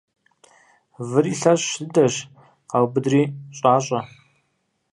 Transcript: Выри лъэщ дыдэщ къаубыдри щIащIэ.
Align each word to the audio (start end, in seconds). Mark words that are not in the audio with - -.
Выри 1.09 1.33
лъэщ 1.39 1.63
дыдэщ 1.79 2.15
къаубыдри 2.69 3.21
щIащIэ. 3.57 4.01